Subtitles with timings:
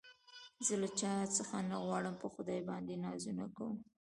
[0.65, 3.77] زه له چا څه نه غواړم په خدای باندې نازونه کوم